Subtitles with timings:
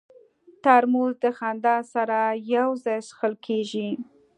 [0.63, 2.19] ترموز د خندا سره
[2.53, 3.89] یو ځای څښل کېږي.